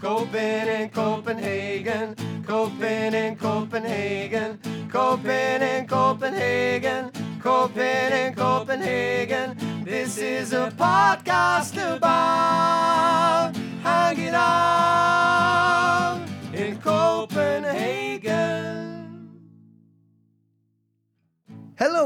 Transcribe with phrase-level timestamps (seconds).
[0.00, 2.14] Copenhagen, Copenhagen,
[2.46, 7.10] Copenhagen, Copenhagen, Copenhagen, Copenhagen,
[7.42, 9.56] Copenhagen, Copenhagen.
[9.84, 16.20] This is a podcast about hanging out
[16.54, 18.17] in Copenhagen.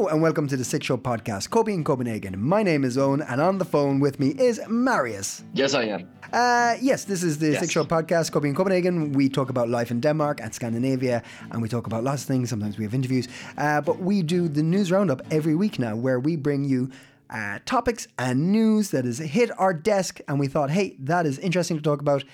[0.02, 2.34] Hello and welcome to the Six Show podcast, Kobe in Copenhagen.
[2.36, 5.44] My name is Owen, and on the phone with me is Marius.
[5.54, 6.08] Yes, I am.
[6.32, 7.60] Uh, yes, this is the Yes.
[7.60, 9.12] Six Show podcast, Kobe in Copenhagen.
[9.12, 12.50] We talk about life in Denmark and Scandinavia, and we talk about lots of things.
[12.50, 16.18] Sometimes we have interviews, uh, but we do the news roundup every week now, where
[16.18, 16.90] we bring you
[17.30, 21.38] uh, topics and news that has hit our desk, and we thought, hey, that is
[21.38, 22.24] interesting to talk about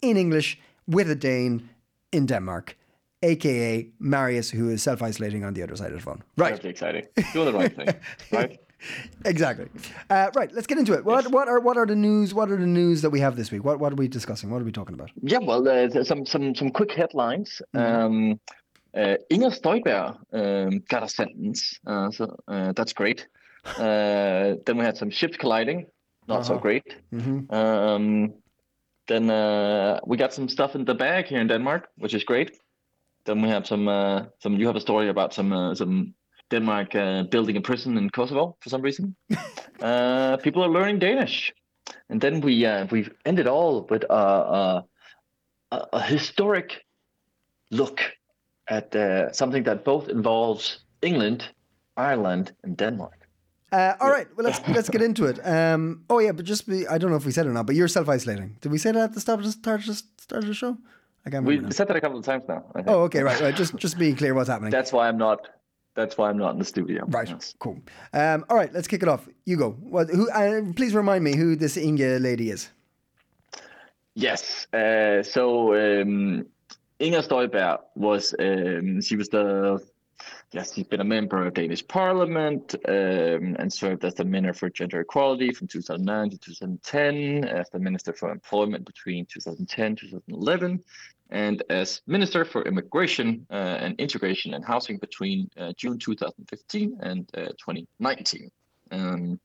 [0.00, 1.68] in English with a Dane
[2.12, 2.76] in Denmark,
[3.26, 6.22] aka Marius, who is self isolating on the other side of the phone.
[6.36, 6.52] Right.
[6.54, 7.04] That's exciting.
[7.32, 7.88] Doing the right thing,
[8.38, 8.58] right?
[9.24, 9.66] Exactly.
[10.10, 10.50] Uh, right.
[10.54, 11.04] Let's get into it.
[11.04, 12.32] What what are what are the news?
[12.34, 13.64] What are the news that we have this week?
[13.64, 14.50] What what are we discussing?
[14.50, 15.10] What are we talking about?
[15.22, 17.62] Yeah, well, uh, some some some quick headlines.
[17.74, 18.38] Um,
[18.94, 23.26] uh, Inger Støjberg um, got a sentence, uh, so uh, that's great.
[23.78, 25.86] Uh, then we had some ships colliding,
[26.28, 26.62] not so Uh-huh.
[26.62, 26.96] great.
[27.12, 27.54] Mm-hmm.
[27.54, 28.32] Um,
[29.08, 32.50] then uh, we got some stuff in the bag here in Denmark, which is great.
[33.26, 34.56] Then we have some uh, some.
[34.56, 36.14] You have a story about some uh, some
[36.50, 39.16] Denmark uh, building a prison in Kosovo for some reason.
[39.80, 41.52] uh, people are learning Danish,
[42.08, 44.82] and then we uh, we ended all with uh, uh,
[45.72, 46.84] a, a historic
[47.70, 48.00] look
[48.68, 51.48] at uh, something that both involves England,
[51.96, 53.26] Ireland, and Denmark.
[53.72, 54.28] Uh, all right.
[54.36, 55.40] Well, let's let's get into it.
[55.44, 56.86] Um, oh yeah, but just be.
[56.86, 58.56] I don't know if we said it or not, but you're self isolating.
[58.60, 60.54] Did we say that at the start of the start of the, start of the
[60.54, 60.78] show?
[61.26, 61.68] I can't We remember.
[61.68, 61.74] now.
[61.74, 62.64] said that a couple of times now.
[62.86, 63.54] Oh, okay, right, right.
[63.54, 64.70] Just just being clear what's happening.
[64.70, 65.48] That's why I'm not.
[65.94, 67.04] That's why I'm not in the studio.
[67.08, 67.28] Right.
[67.28, 67.54] Yes.
[67.58, 67.78] Cool.
[68.12, 68.72] Um, all right.
[68.72, 69.28] Let's kick it off.
[69.44, 69.70] You go.
[69.72, 70.08] What?
[70.10, 70.30] Who?
[70.30, 72.70] Uh, please remind me who this Inge lady is.
[74.14, 74.66] Yes.
[74.72, 76.46] Uh, so um,
[76.98, 79.78] Inger Støjberg was um, she was the
[80.52, 84.70] yes she's been a member of Danish Parliament um, and served as the Minister for
[84.70, 90.82] Gender Equality from 2009 to 2010, as the Minister for Employment between 2010 2011,
[91.30, 97.28] and as Minister for Immigration uh, and Integration and Housing between uh, June 2015 and
[97.34, 98.50] uh, 2019.
[98.90, 99.40] Um,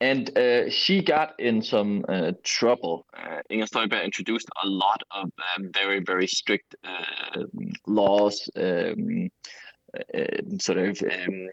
[0.00, 3.06] and uh, she got in some uh, trouble.
[3.12, 7.42] Uh, Inger Støjberg introduced a lot of um, very, very strict uh,
[7.86, 9.30] laws, um,
[10.14, 10.24] uh,
[10.60, 11.48] sort of, um,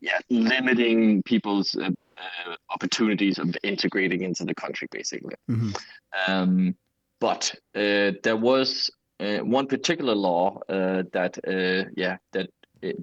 [0.00, 5.36] yeah, limiting people's uh, uh, opportunities of integrating into the country, basically.
[5.48, 6.74] Mhm.
[7.22, 12.48] Um, but uh, there was uh, one particular law uh, that, uh, yeah, that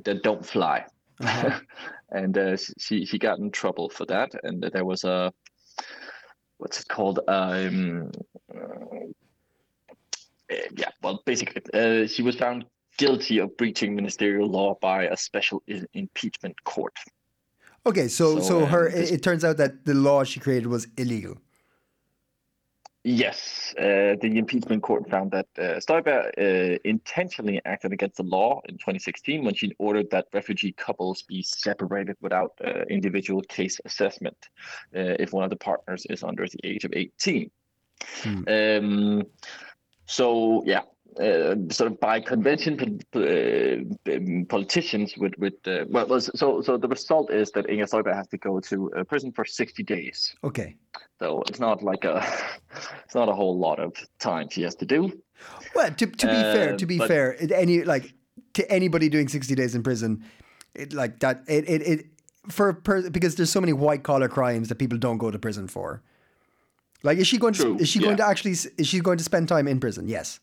[0.06, 0.86] that don't fly.
[1.22, 1.60] Uh-huh.
[2.12, 5.32] and uh, she she got in trouble for that, and there was a
[6.60, 7.20] what's it called?
[7.28, 8.12] Um,
[8.54, 9.06] uh,
[10.50, 12.66] yeah, well, basically, uh, she was found
[12.98, 16.94] guilty of breaching ministerial law by a special i- impeachment court.
[17.86, 18.08] Okay.
[18.08, 18.90] So so, So, um, her.
[18.90, 21.36] this- It, it turns out that the law she created was illegal.
[23.10, 28.76] Yes, uh, the impeachment court found that uh, uh, intentionally acted against the law in
[28.76, 34.36] 2016 when she ordered that refugee couples be separated without uh, individual case assessment
[34.94, 37.50] uh, if one of the partners is under the age of 18.
[38.24, 38.44] Hmm.
[38.46, 39.24] Um,
[40.06, 40.82] so, yeah,
[41.20, 46.88] uh, sort of by convention, uh, um, politicians would would uh, well, so so the
[46.88, 50.36] result is that Inger Støjberg has to go to uh, prison for 60 days.
[50.44, 50.76] Okay.
[51.20, 52.26] So it's not like a,
[53.06, 55.12] it's not a whole lot of time she has to do.
[55.76, 58.14] Well, to, to be fair, to be but- fair, any like
[58.54, 60.24] to anybody doing sixty days in prison,
[60.74, 61.44] it like that.
[61.48, 62.06] It it, it
[62.50, 65.40] for a per, because there's so many white collar crimes that people don't go to
[65.40, 66.02] prison for.
[67.04, 67.62] Like, is she going to?
[67.62, 68.52] True, Is she going to actually?
[68.52, 70.08] Is she going to spend time in prison?
[70.08, 70.40] Yes.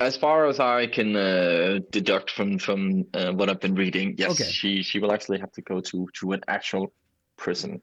[0.00, 4.32] As far as I can uh, deduct from from uh, what I've been reading, yes,
[4.32, 4.50] Okay.
[4.50, 6.92] she she will actually have to go to to an actual
[7.36, 7.80] prison.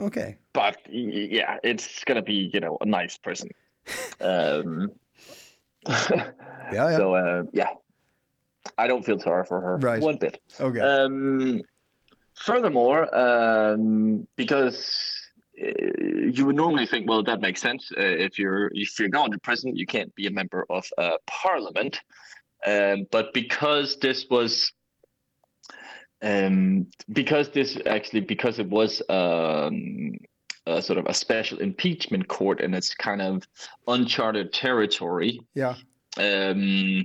[0.00, 0.38] Okay.
[0.52, 3.50] But yeah, it's gonna be you know a nice prison.
[4.20, 4.90] Um,
[5.86, 6.30] Yeah.
[6.72, 6.90] Yeah.
[6.98, 7.68] So uh, yeah,
[8.78, 10.00] I don't feel sorry for her Right.
[10.02, 10.40] one bit.
[10.58, 10.80] okay.
[10.80, 11.60] Um,
[12.34, 15.23] furthermore, um, because
[15.56, 17.90] you would normally think, well, that makes sense.
[17.96, 21.16] Uh, if you're if you're going to prison, you can't be a member of uh,
[21.26, 22.00] parliament.
[22.66, 24.72] Um, but because this was,
[26.22, 30.12] um, because this actually because it was um,
[30.66, 33.46] a sort of a special impeachment court and it's kind of
[33.86, 35.74] uncharted territory yeah.
[36.16, 37.04] um,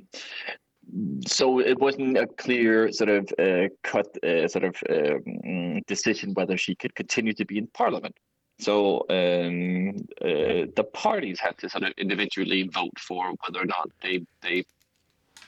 [1.28, 6.57] so it wasn't a clear sort of uh, cut uh, sort of um, decision whether
[6.57, 8.16] she could continue to be in parliament.
[8.59, 13.89] So um, uh, the parties had to sort of individually vote for whether or not
[14.01, 14.65] they they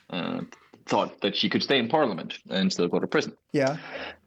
[0.09, 0.41] uh,
[0.85, 3.35] thought that she could stay in parliament and still go to prison.
[3.51, 3.77] Yeah.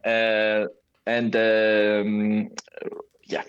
[0.05, 0.67] Uh,
[1.07, 2.51] and um,
[3.25, 3.43] yeah,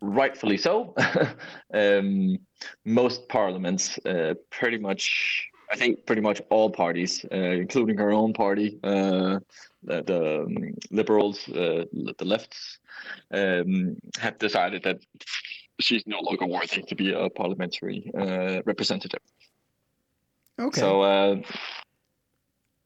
[0.00, 0.94] rightfully so.
[1.74, 2.38] um,
[2.84, 8.32] most parliaments, uh, pretty much, I think, pretty much all parties, uh, including her own
[8.32, 9.40] party, uh,
[9.86, 12.78] the, the um, Liberals, uh, the lefts,
[13.32, 14.98] um, have decided that
[15.80, 19.20] she's no longer worthy to be a parliamentary uh, representative.
[20.58, 20.80] Okay.
[20.80, 21.36] So uh,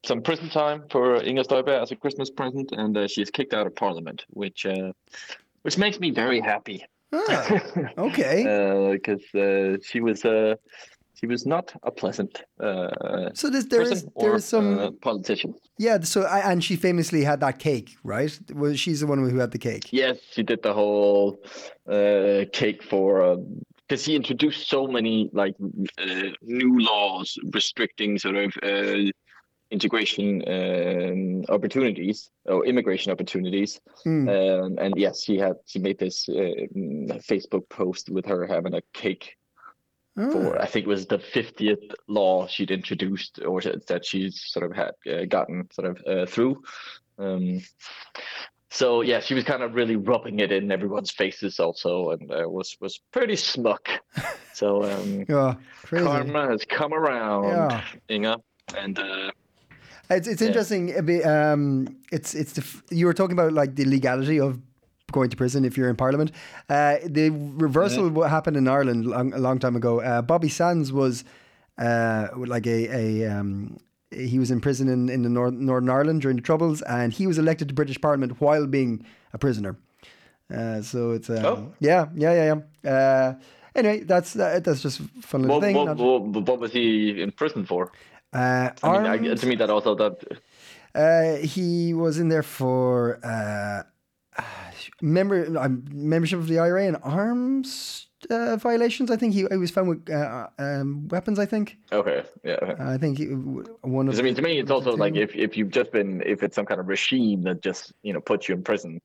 [0.05, 3.67] some prison time for Inger Støjberg as a Christmas present, and uh, she's kicked out
[3.67, 4.93] of Parliament, which uh,
[5.62, 7.61] which makes me very happy Ah,
[7.99, 8.91] okay.
[8.93, 10.25] because uh, she was
[11.21, 14.79] uh, she was not a pleasant uh, so there's, there is there or is some
[14.79, 15.55] uh, politician.
[15.79, 16.01] yeah.
[16.01, 18.39] So I, and she famously had that cake, right?
[18.55, 19.89] Was she's the one who had the cake?
[19.93, 21.43] Yes, she did the whole
[21.89, 23.39] uh, cake for
[23.89, 25.55] because he introduced so many like
[25.99, 29.11] uh, new laws restricting sort of uh,
[29.71, 33.81] integration um, opportunities or immigration opportunities.
[34.05, 34.29] Hmm.
[34.29, 36.67] Um, and yes, she had she made this uh,
[37.31, 39.37] Facebook post with her having a cake
[40.21, 44.65] Ah, for I think it was the fiftieth law she'd introduced or that she's sort
[44.71, 46.63] of had uh, gotten sort of uh, through.
[47.19, 47.61] Um,
[48.71, 52.49] so yeah, she was kind of really rubbing it in everyone's faces also, and uh,
[52.49, 53.81] was was pretty smug.
[54.53, 56.05] So um, yeah, crazy.
[56.05, 57.83] karma has come around, Yeah.
[58.11, 58.37] Inga,
[58.77, 59.31] and uh,
[60.11, 60.49] It's it's Yeah.
[60.49, 60.93] interesting.
[61.25, 64.59] Um, it's it's the you were talking about like the legality of
[65.12, 66.33] going to prison if you're in Parliament.
[66.69, 70.01] Uh, the reversal of what happened in Ireland long, a long time ago.
[70.01, 71.25] Uh, Bobby Sands was
[71.79, 73.27] uh, like a a.
[73.31, 73.79] Um,
[74.12, 77.29] he was in prison in, in the North, Northern Ireland during the Troubles, and he
[77.29, 79.77] was elected to British Parliament while being a prisoner.
[80.53, 81.73] Uh, so it's uh, Oh.
[81.79, 82.91] yeah, yeah, yeah, yeah.
[82.91, 83.35] Uh,
[83.77, 85.77] anyway, that's that's just fun little what, thing.
[85.77, 87.93] what, what, what was he in prison for?
[88.33, 90.25] uh, I mean, I, to me, that also that
[90.93, 93.85] Uh, he was in there for uh,
[95.01, 99.11] member uh, membership of the IRA and arms uh, violations.
[99.11, 101.39] I think he, he was found with uh, um, weapons.
[101.39, 101.79] I think.
[101.93, 102.57] okay, yeah.
[102.63, 102.83] okay.
[102.83, 104.19] I think he, one of.
[104.19, 106.67] I mean, to me, it's also like if, if you've just been if it's some
[106.67, 109.01] kind of regime that just you know puts you in prison,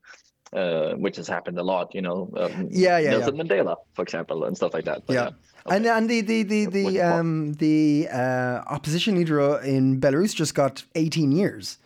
[0.53, 2.29] uh, which has happened a lot, you know.
[2.37, 5.05] Um, Yeah, yeah, Nelson Mandela, for example, and stuff like that.
[5.05, 5.27] But, yeah.
[5.27, 5.75] okay.
[5.75, 10.55] And and the the the the um the uh, opposition leader uh, in Belarus just
[10.55, 11.77] got 18 years.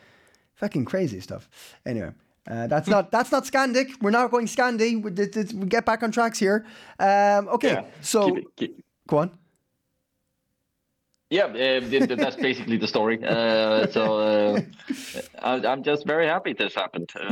[0.56, 1.50] Fucking crazy stuff.
[1.86, 2.12] Anyway,
[2.50, 3.90] uh, that's not that's not Scandic.
[4.01, 5.01] We're not going Scandi.
[5.01, 5.12] We,
[5.60, 6.66] we get back on tracks here.
[7.00, 7.86] Um, okay, yeah.
[8.01, 9.31] so Keep it- keep- go on.
[11.31, 13.24] yeah, uh, th- th- that's basically the story.
[13.24, 14.60] Uh, so uh,
[15.44, 17.12] I, I'm just very happy this happened.
[17.16, 17.31] Uh,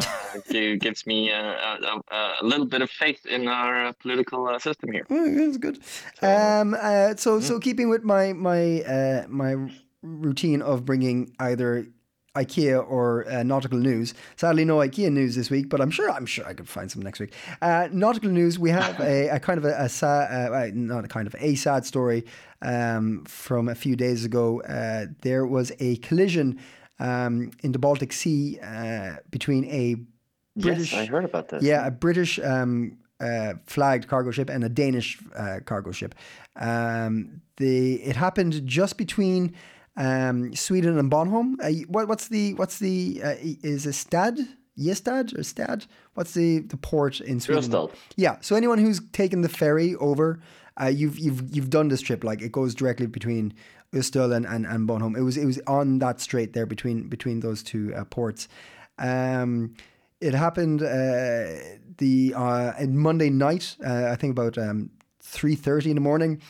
[0.49, 4.59] it gives me uh, a, a, a little bit of faith in our political uh,
[4.59, 5.05] system here.
[5.09, 5.79] Mm, That's good.
[6.21, 9.55] Um, uh, so, so keeping with my my uh, my
[10.03, 11.87] routine of bringing either
[12.43, 14.13] IKEA or uh, nautical news.
[14.35, 17.01] Sadly, no IKEA news this week, but I'm sure I'm sure I could find some
[17.01, 17.33] next week.
[17.61, 18.57] Uh, nautical news.
[18.59, 21.55] We have a, a kind of a, a sad, uh, not a kind of a
[21.55, 22.25] sad story
[22.61, 24.61] um, from a few days ago.
[24.61, 26.59] Uh, there was a collision
[26.99, 29.95] um, in the Baltic Sea uh, between a
[30.55, 30.93] British.
[30.93, 31.63] Yes, I heard about this.
[31.63, 36.15] Yeah, a British um, uh, flagged cargo ship and a Danish uh, cargo ship.
[36.55, 39.55] Um, the it happened just between
[39.97, 41.55] um, Sweden and Bornholm.
[41.61, 44.39] Uh, what, what's the what's the uh, is a Stad?
[44.77, 45.85] Yestad or Stad?
[46.13, 47.63] What's the, the port in Sweden?
[47.63, 47.91] Ystad.
[48.15, 48.37] Yeah.
[48.41, 50.39] So anyone who's taken the ferry over,
[50.79, 52.23] uh, you've you've you've done this trip.
[52.23, 53.53] Like it goes directly between
[53.91, 55.17] Ystad and, and, and Bornholm.
[55.17, 58.47] It was it was on that strait there between between those two uh, ports.
[58.99, 59.73] Um,
[60.21, 61.57] it happened uh,
[61.97, 63.75] the uh, Monday night.
[63.83, 66.41] Uh, I think about um, three thirty in the morning.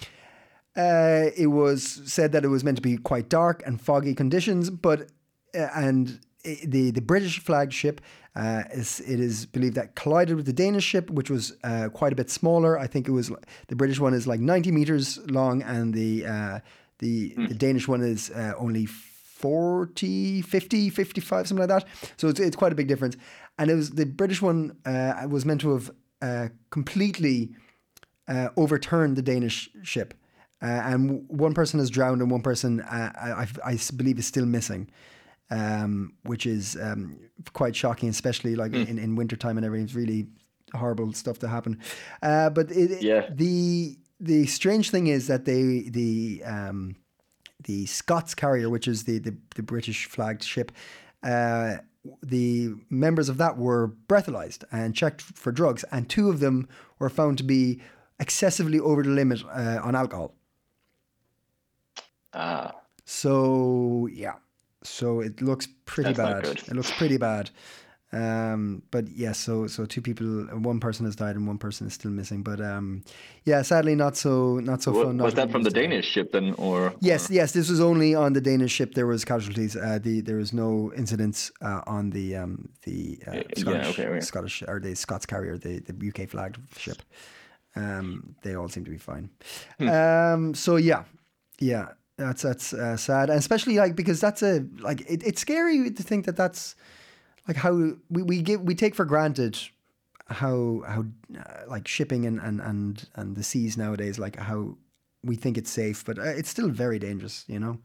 [0.77, 4.69] Uh, it was said that it was meant to be quite dark and foggy conditions,
[4.69, 5.10] but
[5.55, 8.00] uh, and the the British flagship
[8.36, 12.13] uh, is it is believed that collided with the Danish ship, which was uh, quite
[12.13, 12.77] a bit smaller.
[12.77, 13.31] I think it was
[13.67, 16.60] the British one is like ninety meters long, and the uh,
[17.00, 18.86] the the Danish one is uh, only
[19.38, 21.88] 40, 50, 55, something like that.
[22.17, 23.15] So it's, it's quite a big difference.
[23.60, 25.91] And it was the British one uh, was meant to have
[26.24, 27.51] uh, completely
[28.27, 30.15] uh, overturned the Danish ship.
[30.62, 34.26] Uh, and one person has drowned and one person uh, I, I- I believe is
[34.26, 34.90] still missing,
[35.52, 37.18] um, which is um,
[37.54, 39.86] quite shocking, especially like in, in wintertime and everything.
[39.86, 40.28] It's really
[40.74, 41.80] horrible stuff to happen.
[42.24, 43.30] Uh, but it- Yeah.
[43.34, 46.96] the the strange thing is that they the um,
[47.64, 50.72] the Scots carrier, which is the the, the British flagged ship,
[51.24, 51.78] uh,
[52.24, 56.68] the members of that were breathalyzed and checked for drugs, and two of them
[57.00, 57.80] were found to be
[58.20, 60.34] excessively over the limit uh, on alcohol.
[62.38, 62.72] Ah,
[63.06, 64.36] So yeah,
[64.84, 66.58] so it looks pretty That's bad.
[66.70, 67.50] It looks pretty bad.
[68.13, 70.25] Um, but yes, so so two people,
[70.62, 72.41] one person has died and one person is still missing.
[72.41, 73.03] But um,
[73.44, 75.17] yeah, sadly not so not so wa- fun.
[75.17, 75.72] not was that from the.
[75.72, 77.51] Danish ship then, or Yes, yes.
[77.51, 78.94] This was only on the Danish ship.
[78.94, 79.75] There was casualties.
[79.75, 84.20] Uh, the there was no incidents uh, on the um, the uh, yeah, Scottish okay.
[84.22, 87.01] Scottish or the Scots carrier, the the UK flagged ship.
[87.75, 89.29] Um, they all seem to be fine.
[89.79, 89.89] Hmm.
[89.89, 91.03] Um, so yeah,
[91.60, 91.89] yeah.
[92.17, 96.03] That's that's uh, sad, and especially like because that's a like it, it's scary to
[96.03, 96.75] think that that's
[97.47, 99.57] like how we, we give we take for granted
[100.27, 101.05] how how
[101.38, 104.75] uh, like shipping and, and and and the seas nowadays like how
[105.24, 107.77] we think it's safe but uh, it's still very dangerous you know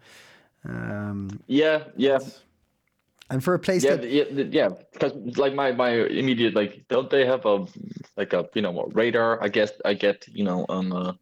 [0.65, 2.19] um yeah, yeah,
[3.33, 4.69] and for a place yeah, that yeah, yeah.
[4.93, 7.67] Because like my my immediate like, don't they have a
[8.17, 9.43] like a you know a radar?
[9.43, 11.13] I guess I get you know um uh,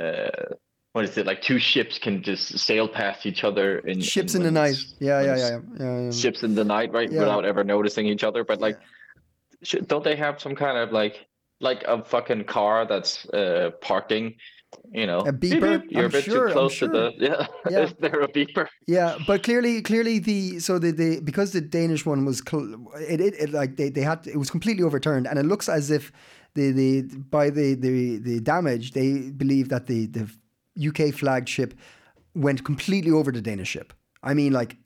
[0.00, 0.54] uh
[0.98, 4.40] what is it like two ships can just sail past each other in ships in
[4.40, 6.10] in the night yeah yeah yeah yeah, yeah, yeah.
[6.10, 7.08] ships in the night, right?
[7.12, 7.20] Yeah.
[7.20, 8.42] Without ever noticing each other.
[8.42, 8.78] But like,
[9.62, 11.14] sh- don't they have some kind of like,
[11.60, 14.34] like a fucking car that's uh parking?
[14.92, 15.80] You know, A beeper?
[15.82, 17.46] beep, You're I'm a bit sure, too close to the yeah.
[17.70, 17.78] Yeah.
[17.84, 18.66] Is there a beeper?
[18.88, 22.74] Yeah, but clearly, clearly the so the, the because the Danish one was cl-
[23.14, 25.92] it, it, it like they, they had it was completely overturned, and it looks as
[25.92, 26.10] if
[26.56, 26.90] the the
[27.36, 30.28] by the the the damage they believe that the the
[30.86, 31.74] UK flagged ship
[32.34, 33.92] went completely over the Danish ship.
[34.22, 34.76] I mean, like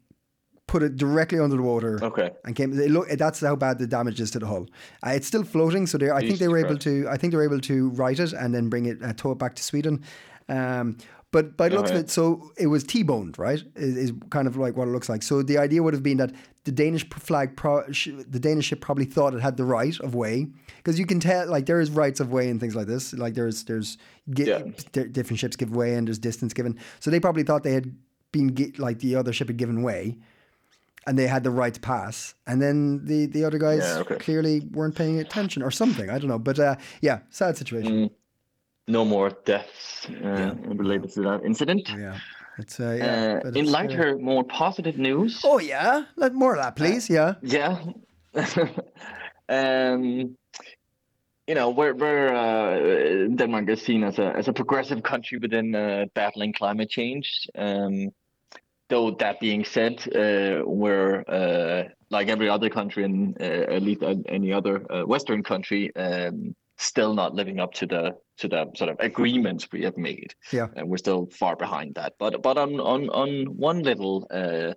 [0.72, 2.02] put it directly under the water.
[2.02, 2.30] Okay.
[2.44, 2.72] And came.
[2.72, 4.66] Look, that's how bad the damage is to the hull.
[5.06, 6.11] Uh, it's still floating, so they.
[6.11, 7.06] I think they were able to.
[7.08, 9.38] I think they were able to right it and then bring it, uh, tow it
[9.38, 10.02] back to Sweden.
[10.49, 10.96] Um,
[11.33, 13.62] but by the looks of it, so it was T-boned, right?
[13.75, 15.23] Is, is kind of like what it looks like.
[15.23, 16.33] So the idea would have been that
[16.65, 20.15] the Danish flag, pro, sh- the Danish ship probably thought it had the right of
[20.15, 20.47] way
[20.77, 23.12] because you can tell, like there is rights of way and things like this.
[23.15, 23.99] Like there's there's
[24.31, 24.62] gi- Yeah.
[24.93, 26.79] di- different ships give way and there's distance given.
[27.01, 27.97] So they probably thought they had
[28.31, 30.19] been like the other ship had given way,
[31.07, 32.35] and they had the right to pass.
[32.47, 34.17] And then the the other guys Yeah, okay.
[34.17, 36.09] clearly weren't paying attention or something.
[36.11, 38.11] I don't know, but uh, yeah, sad situation.
[38.89, 41.89] No more deaths uh, related to that incident.
[41.97, 42.19] Yeah,
[42.59, 43.41] it's uh, yeah.
[43.45, 45.41] Uh, in lighter, more positive news.
[45.45, 47.09] Oh yeah, let more of that, please.
[47.09, 47.35] Yeah.
[47.43, 47.79] Yeah.
[49.49, 50.37] um,
[51.47, 55.75] you know, we're, we're uh, Denmark is seen as a as a progressive country within
[55.75, 57.49] uh, battling climate change.
[57.57, 58.11] Um,
[58.89, 64.03] though that being said, uh, we're uh, like every other country, and uh, at least
[64.03, 68.67] uh, any other uh, Western country, um, still not living up to the to the
[68.77, 70.35] sort of agreements we have made.
[70.53, 70.69] Yeah.
[70.77, 72.15] and we're still far behind that.
[72.19, 74.75] But but on on on one little uh,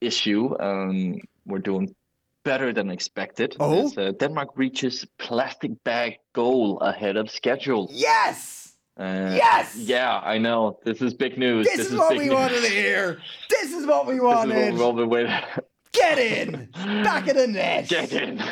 [0.00, 1.94] issue, um, we're doing
[2.44, 3.56] better than expected.
[3.60, 3.86] Oh?
[3.86, 7.88] As, uh, Denmark reaches plastic bag goal ahead of schedule.
[7.92, 8.72] Yes.
[8.98, 9.76] Uh, Yes!
[9.76, 10.78] Yeah, I know.
[10.84, 11.66] This is big news.
[11.66, 12.32] This, is, what we news.
[12.32, 13.18] wanted to hear.
[13.50, 14.72] This is what we This is what wanted.
[14.72, 15.34] we've all been waiting.
[15.92, 16.68] Get in.
[17.04, 17.88] Back in the net.
[17.96, 18.42] Get in.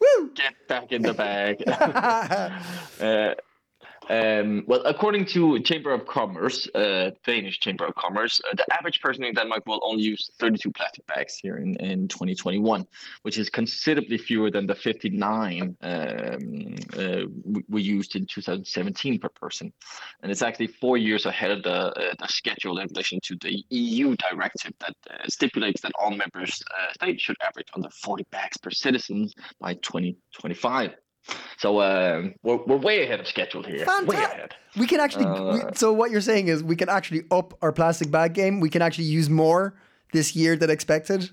[0.00, 0.30] Woo.
[0.34, 1.62] Get back in the bag.
[3.00, 3.34] Uh,
[4.08, 9.00] um, well, according to Chamber of Commerce, uh, Danish Chamber of Commerce, uh, the average
[9.00, 12.86] person in Denmark will only use 32 plastic bags here in, in 2021,
[13.22, 19.72] which is considerably fewer than the 59 um, uh, we, used in 2017 per person.
[20.22, 23.62] And it's actually four years ahead of the, uh, the schedule in relation to the
[23.70, 28.56] EU directive that uh, stipulates that all members uh, states should average under 40 bags
[28.56, 29.28] per citizen
[29.60, 30.94] by 2025.
[31.58, 33.78] So um, we're, we're way ahead of schedule here.
[33.78, 34.14] Way Fantastic.
[34.34, 34.54] ahead.
[34.78, 35.26] We can actually.
[35.26, 38.60] we, Uh, so what you're saying is we can actually up our plastic bag game.
[38.60, 39.74] We can actually use more
[40.12, 41.30] this year than expected.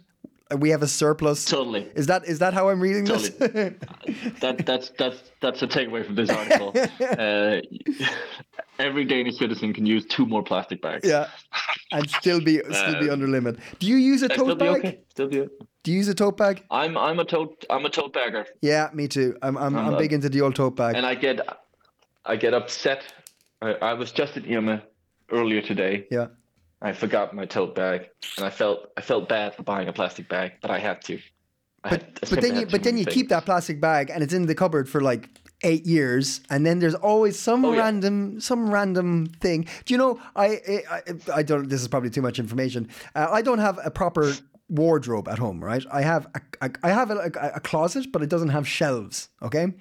[0.57, 1.45] We have a surplus.
[1.45, 1.89] Totally.
[1.95, 3.29] Is that is that how I'm reading this?
[4.41, 6.71] That that's that's that's a takeaway from this article.
[7.01, 7.61] uh,
[8.79, 11.07] every Danish citizen can use two more plastic bags.
[11.07, 11.29] yeah,
[11.95, 13.57] and still be still be Uh, under limit.
[13.79, 14.77] Do you use a Uh, Still tote be bag?
[14.85, 14.99] okay.
[15.09, 15.47] Still be.
[15.83, 16.63] Do you use a tote bag?
[16.71, 19.37] I'm I'm a tote I'm a tote bagger, Yeah, me too.
[19.41, 19.99] I'm I'm, I'm not.
[19.99, 20.95] big into the old tote bag.
[20.95, 21.37] and I get
[22.25, 23.01] I get upset.
[23.61, 24.81] I, I was just at Yuma
[25.31, 26.05] earlier today.
[26.11, 26.27] yeah.
[26.81, 30.27] I forgot my tote bag, and I felt I felt bad for buying a plastic
[30.29, 31.15] bag, but I had to.
[31.83, 34.33] I But had- but then you but then you keep that plastic bag and it's
[34.33, 35.29] in the cupboard for like
[35.65, 37.81] eight years, and then there's always some Oh, yeah.
[37.83, 39.67] random some random thing.
[39.85, 40.19] Do you know?
[40.35, 40.47] I,
[40.95, 41.01] I
[41.39, 41.67] I don't.
[41.69, 42.87] This is probably too much information.
[43.15, 44.33] Uh, I don't have a proper
[44.69, 45.83] wardrobe at home, right?
[45.91, 49.29] I have a, a I have a, a, a closet, but it doesn't have shelves.
[49.41, 49.73] Okay.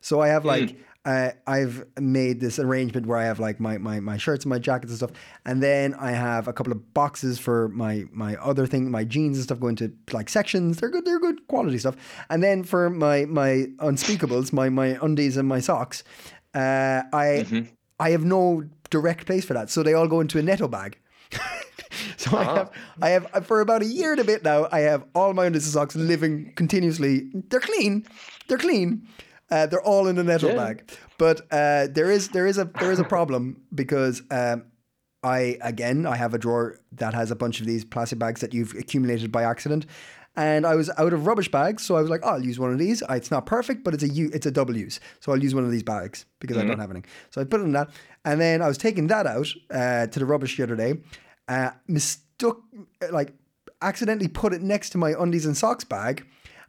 [0.00, 4.00] So I have like uh, I've made this arrangement where I have like my, my
[4.00, 5.12] my shirts and my jackets and stuff,
[5.46, 9.38] and then I have a couple of boxes for my my other thing, my jeans
[9.38, 10.78] and stuff, going to like sections.
[10.78, 11.04] They're good.
[11.04, 11.96] They're good quality stuff.
[12.28, 16.04] And then for my my unspeakables, my my undies and my socks,
[16.54, 17.66] uh, I
[18.00, 20.98] I have no direct place for that, so they all go into a netto bag.
[22.16, 22.70] so I have,
[23.02, 24.68] I have for about a year and a bit now.
[24.72, 27.30] I have all my undies and socks living continuously.
[27.48, 28.06] They're clean.
[28.48, 29.06] They're clean.
[29.50, 30.56] Uh, they're all in a Netto Yeah.
[30.56, 30.90] bag.
[31.16, 34.64] But uh, there is there is a there is a problem because um,
[35.22, 38.52] I again I have a drawer that has a bunch of these plastic bags that
[38.54, 39.86] you've accumulated by accident.
[40.36, 42.72] And I was out of rubbish bags, so I was like, oh, I'll use one
[42.72, 43.02] of these.
[43.02, 45.52] Uh, It's not perfect, but it's a u- it's a double use, so I'll use
[45.52, 47.10] one of these bags because I don't have anything.
[47.30, 47.88] So I put it in that,
[48.24, 50.94] and then I was taking that out uh, to the rubbish the other day.
[51.48, 52.62] Uh, mistook
[53.10, 53.32] like
[53.82, 56.24] accidentally put it next to my undies and socks bag,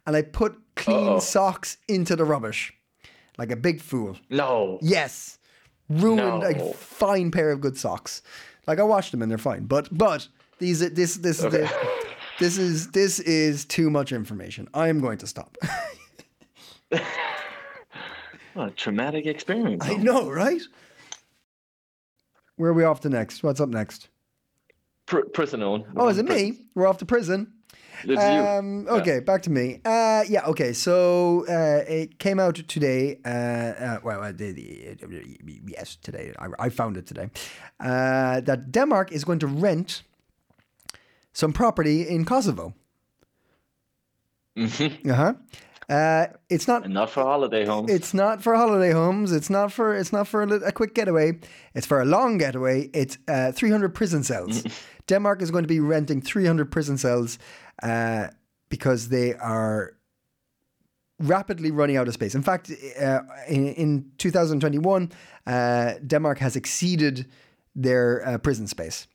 [0.06, 1.18] and I put clean Uh-oh.
[1.20, 2.72] socks into the rubbish,
[3.38, 4.16] like a big fool.
[4.30, 4.78] No.
[4.82, 5.38] Yes,
[5.88, 8.22] ruined a fine pair of good socks.
[8.66, 10.28] Like I washed them and they're fine, but but
[10.58, 11.58] these this this Okay.
[11.58, 11.72] this,
[12.38, 14.68] this is this is too much information.
[14.74, 15.56] I am going to stop.
[18.54, 19.84] What a traumatic experience.
[19.86, 20.60] I know, right?
[22.56, 23.42] Where are we off to next?
[23.44, 24.08] What's up next?
[25.06, 25.84] Pr- prison own.
[25.96, 26.62] Oh, is it me?
[26.74, 27.52] We're off to prison.
[28.58, 29.80] Um, okay, back to me.
[29.84, 30.72] Uh, yeah, okay.
[30.72, 33.18] So uh, it came out today.
[33.24, 34.32] Uh, uh, well, I
[35.66, 36.32] yes, today.
[36.38, 37.30] I, I found it today.
[37.78, 40.02] Uh, that Denmark is going to rent
[41.32, 42.74] some property in Kosovo.
[44.56, 45.10] Mhm.
[45.10, 45.34] Uh-huh.
[45.88, 46.88] Uh It's not.
[46.88, 47.90] Not for holiday homes.
[47.90, 49.32] It's not for holiday homes.
[49.32, 49.96] It's not for.
[49.96, 51.38] It's not for a, a quick getaway.
[51.74, 52.90] It's for a long getaway.
[52.92, 54.62] It's uh, 300 prison cells.
[55.06, 57.38] Denmark is going to be renting 300 prison cells
[57.82, 58.28] uh,
[58.68, 59.94] because they are
[61.18, 62.34] rapidly running out of space.
[62.34, 62.70] In fact,
[63.00, 65.12] uh, in, in 2021,
[65.46, 67.26] uh, Denmark has exceeded
[67.74, 69.06] their uh, prison space.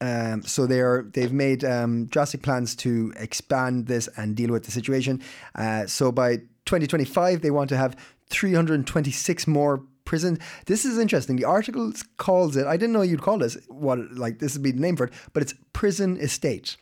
[0.00, 4.64] Um, so they are they've made um, drastic plans to expand this and deal with
[4.64, 5.22] the situation.
[5.54, 6.36] Uh, so by
[6.66, 7.96] 2025, they want to have
[8.28, 10.38] 326 more prison.
[10.66, 11.36] This is interesting.
[11.36, 12.66] The article calls it.
[12.66, 15.14] I didn't know you'd call this what like this would be the name for it,
[15.32, 16.76] but it's prison estate.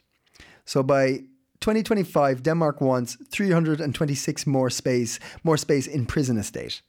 [0.64, 1.24] So by
[1.60, 6.82] 2025, Denmark wants 326 more space more space in prison estate.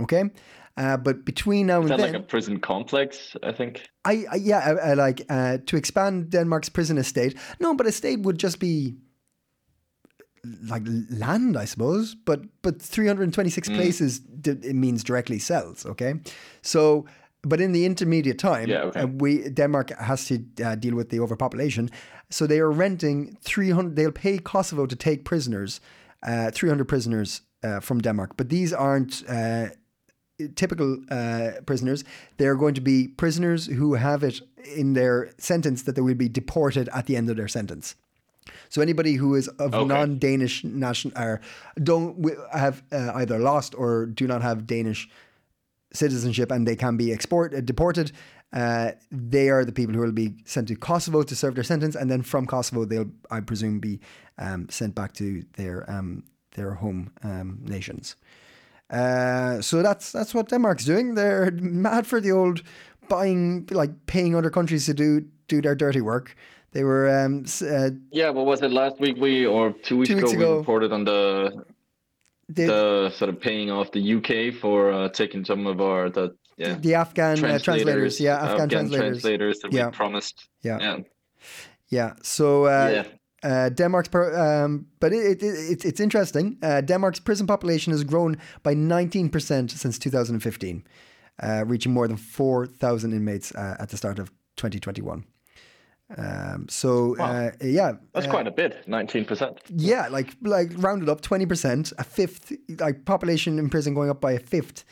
[0.00, 0.30] Okay.
[0.76, 3.36] Uh, but between now and Is that then, like a prison complex?
[3.42, 3.88] I think.
[4.04, 7.36] I, I yeah, I, I like uh, to expand Denmark's prison estate.
[7.58, 8.94] No, but estate would just be
[10.68, 12.14] like land, I suppose.
[12.14, 15.84] But but 326 places d- it means directly cells.
[15.84, 16.14] Okay,
[16.62, 17.06] so
[17.42, 19.00] but in the intermediate time, Yeah, okay.
[19.00, 21.90] uh, we Denmark has to uh, deal with the overpopulation.
[22.30, 23.96] So they are renting 300.
[23.96, 25.80] They'll pay Kosovo to take prisoners,
[26.22, 28.36] uh, 300 prisoners uh, from Denmark.
[28.36, 29.24] But these aren't.
[29.28, 29.68] Uh,
[30.54, 32.04] typical uh, prisoners,
[32.36, 34.40] they're going to be prisoners who have it
[34.76, 37.96] in their sentence that they will be deported at the end of their sentence.
[38.68, 39.86] So anybody who is of Okay.
[39.88, 41.40] non-Danish nation or
[41.82, 45.08] don't have uh, either lost or do not have Danish
[45.92, 48.12] citizenship and they can be export deported.
[48.52, 51.94] Uh, they are the people who will be sent to Kosovo to serve their sentence,
[51.94, 54.00] and then from Kosovo they'll, I presume, be
[54.38, 58.16] um, sent back to their um, their home um, nations.
[58.90, 61.14] Uh, so that's that's what Denmark's doing.
[61.14, 62.62] They're mad for the old
[63.08, 66.34] buying, like paying other countries to do do their dirty work.
[66.72, 69.16] They were um, uh, Yeah, what was it last week?
[69.18, 70.52] We or two weeks Two weeks ago, ago.
[70.52, 71.64] we reported on the
[72.48, 76.78] the sort of paying off the UK for uh, taking some of our the yeah
[76.80, 78.20] the Afghan uh, translators.
[78.20, 79.08] Yeah, Afghan, translators.
[79.22, 79.86] translators that Yeah.
[79.86, 80.48] we promised.
[80.64, 80.78] Yeah.
[80.80, 80.98] Yeah,
[81.88, 82.12] Yeah.
[82.22, 83.04] So uh, yeah.
[83.42, 86.56] Uh, Denmark's, per, um, but it, it, it's it's interesting.
[86.62, 90.82] Uh, Denmark's prison population has grown by 19% since 2015,
[91.42, 95.24] uh, reaching more than 4,000 inmates uh, at the start of 2021.
[96.16, 99.60] Um, so uh, yeah, That's uh, quite a bit, nineteen percent.
[99.68, 104.32] yeah, like like rounded up 20%, a fifth, like population in prison going up by
[104.32, 104.84] a fifth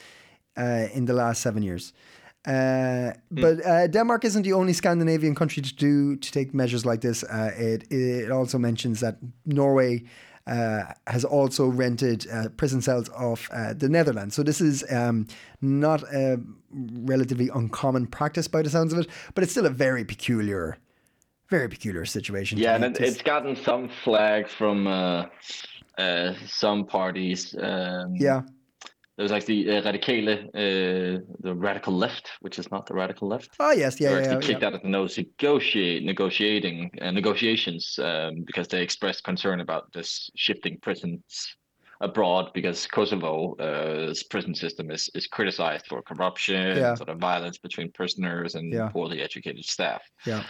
[0.57, 1.93] uh, in the last seven years.
[2.47, 7.01] Uh, but uh, Denmark isn't the only Scandinavian country to do to take measures like
[7.01, 7.25] this.
[7.25, 10.05] Uh, it it also mentions that Norway
[10.47, 14.35] uh, has also rented uh, prison cells off uh, the Netherlands.
[14.37, 15.27] So this is um,
[15.61, 16.39] not a
[16.71, 20.79] relatively uncommon practice by the sounds of it, but it's still a very peculiar,
[21.51, 22.59] very peculiar situation.
[22.59, 25.27] Yeah, and it, it's gotten some flag from uh,
[25.99, 27.57] uh, some parties.
[27.61, 28.43] Um, yeah.
[29.17, 33.51] There's like the uh, Radikale, uh, the radical left, which is not the radical left.
[33.59, 34.53] Oh yes, yeah, They're yeah, actually yeah.
[34.53, 39.91] kicked out of the nose negotiate negotiating uh, negotiations um, because they expressed concern about
[39.95, 41.57] this shifting prisons
[42.03, 46.95] abroad because Kosovo's prison system is is criticized for corruption, Yeah.
[46.95, 48.89] sort of violence between prisoners, and Yeah.
[48.91, 50.03] poorly educated staff.
[50.27, 50.43] Yeah.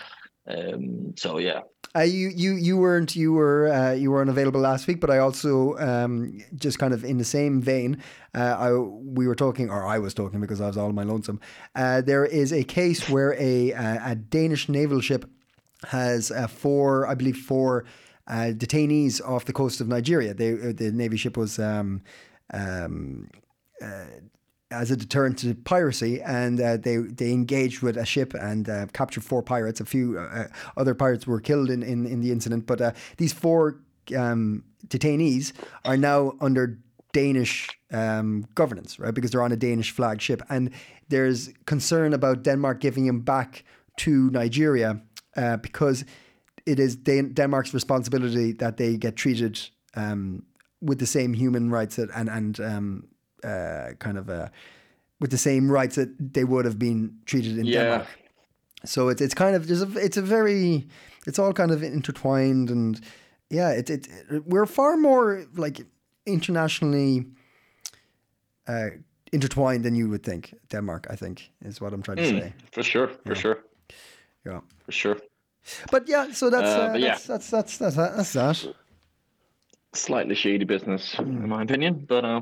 [0.48, 1.60] Um, so yeah,
[1.96, 5.18] Uh, you you you weren't you were uh, you were unavailable last week, but I
[5.18, 8.02] also um, just kind of in the same vein.
[8.34, 11.40] Uh, I we were talking, or I was talking because I was all my lonesome.
[11.74, 15.24] Uh, there is a case where a a, a Danish naval ship
[15.86, 17.86] has uh, four, I believe, four
[18.26, 20.34] uh, detainees off the coast of Nigeria.
[20.34, 21.58] They uh, the navy ship was.
[21.58, 22.02] Um,
[22.52, 23.28] um,
[24.76, 28.86] as a deterrent to piracy, and uh, they they engaged with a ship and uh,
[28.92, 29.80] captured four pirates.
[29.80, 33.32] A few uh, other pirates were killed in, in, in the incident, but uh, these
[33.32, 33.80] four
[34.16, 35.52] um, detainees
[35.84, 36.78] are now under
[37.12, 39.14] Danish um, governance, right?
[39.14, 40.70] Because they're on a Danish flag ship, and
[41.08, 43.64] there's concern about Denmark giving them back
[43.98, 45.00] to Nigeria
[45.36, 46.04] uh, because
[46.66, 49.58] it is Dan- Denmark's responsibility that they get treated
[49.94, 50.42] um,
[50.80, 53.08] with the same human rights and and um,
[53.46, 54.48] uh, kind of uh,
[55.20, 57.80] with the same rights that they would have been treated in Yeah.
[57.82, 58.06] Denmark.
[58.84, 60.86] So it's it's kind of there's a it's a very
[61.26, 63.00] it's all kind of intertwined and
[63.50, 65.84] yeah it, it, it we're far more like
[66.26, 67.24] internationally
[68.68, 68.90] uh,
[69.32, 72.82] intertwined than you would think Denmark I think is what I'm trying to say for
[72.82, 73.56] sure, for sure,
[74.46, 75.16] yeah for sure.
[75.90, 77.08] but yeah so that's Uh, uh, yeah.
[77.14, 78.74] that's, that's that's that's that's that
[79.94, 81.42] Slightly shady business, Hmm.
[81.44, 82.40] in my opinion, but uh,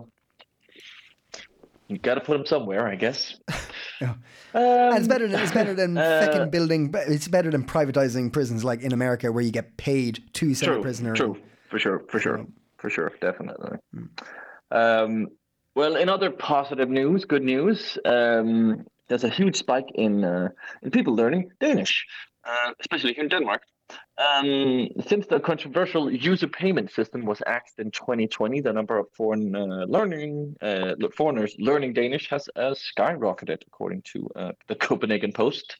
[1.89, 3.37] you got to put them somewhere, I guess.
[4.01, 4.15] Yeah.
[4.55, 6.93] Um, it's better than it's better than Uh, fucking building.
[7.09, 10.83] It's better than privatizing prisons like in America, where you get paid to a True,
[10.83, 11.15] prisoner.
[11.15, 11.37] true,
[11.71, 12.45] for sure, for sure,
[12.79, 13.79] for sure, definitely.
[13.93, 14.05] Hmm.
[14.71, 15.29] Um,
[15.77, 20.49] well, in other positive news, good news, um, there's a huge spike in uh,
[20.83, 22.05] in people learning Danish,
[22.45, 23.63] uh, especially here in Denmark.
[24.17, 29.55] Um, since the controversial user payment system was axed in 2020, the number of foreign
[29.57, 35.77] uh, learning uh, foreigners learning Danish has uh, skyrocketed, according to uh, the Copenhagen Post.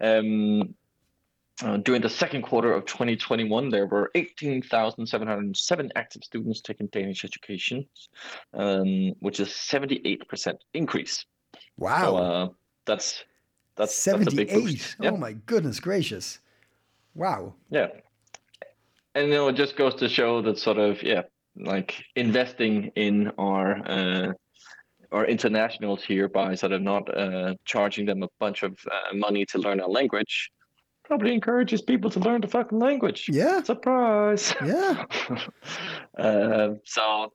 [0.00, 0.74] Um,
[1.62, 7.84] uh, during the second quarter of 2021, there were 18,707 active students taking Danish education,
[8.54, 11.24] um, which is 78% increase.
[11.76, 12.48] Wow, So uh,
[12.86, 13.24] that's
[13.76, 14.96] that's that's a big boost.
[15.00, 16.40] Yeah, Oh my goodness gracious!
[17.18, 17.54] Wow.
[17.70, 17.88] yeah.
[19.14, 21.22] And you know, it just goes to show that sort of yeah,
[21.56, 24.32] like investing in our uh,
[25.10, 29.44] our internationals here by sort of not uh, charging them a bunch of uh, money
[29.46, 30.50] to learn a language
[31.04, 33.28] probably encourages people to learn the fucking language.
[33.32, 33.62] Yeah.
[33.62, 34.54] Surprise.
[34.64, 35.04] Yeah,
[36.18, 37.32] uh, so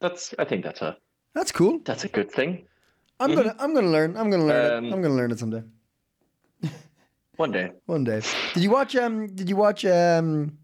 [0.00, 0.96] that's I think that's a
[1.34, 1.80] that's cool.
[1.84, 2.66] that's a good thing.
[3.20, 4.16] I'm gonna I'm gonna learn.
[4.16, 4.78] I'm gonna learn Mm-hmm.
[4.78, 4.92] Um, it.
[4.92, 5.62] I'm gonna learn it someday.
[7.36, 7.70] One day.
[7.86, 8.22] One day.
[8.54, 8.96] Did you watch?
[8.96, 9.26] Um.
[9.28, 9.84] Did you watch?
[9.84, 10.58] Um.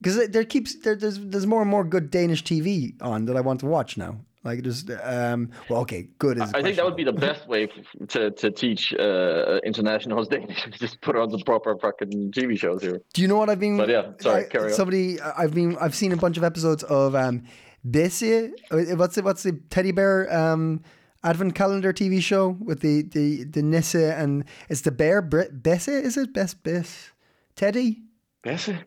[0.00, 3.40] Because there keeps there, there's there's more and more good Danish TV on that I
[3.40, 4.18] want to watch now.
[4.44, 5.50] Like just um.
[5.70, 6.52] Well, okay, good is.
[6.54, 10.66] I think that would be the best way f- to to teach uh, internationals Danish.
[10.78, 13.00] Just put on the proper fucking TV shows here.
[13.14, 13.76] Do you know what I've been?
[13.78, 14.76] But yeah, sorry, I- carry on.
[14.76, 17.42] Somebody, I've been, I've seen a bunch of episodes of um,
[17.82, 18.52] Bessie.
[18.70, 19.24] uh, What's it?
[19.24, 20.82] What's the teddy bear um
[21.26, 25.92] advent calendar TV show with the the the Nisse and it's the bear Bre- Bessie?
[25.92, 27.10] Is it Bess Bess
[27.56, 28.02] Teddy?
[28.42, 28.78] Besse?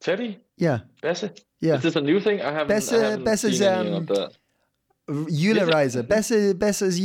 [0.00, 0.40] Teddy?
[0.56, 1.30] Yeah, Besse?
[1.60, 1.76] Yeah.
[1.76, 2.40] Is this a new thing?
[2.40, 4.32] I haven't, Besse- I haven't Besse's, seen any um, of the...
[5.08, 6.06] Julereiser.
[6.06, 6.98] Bessie Besse's.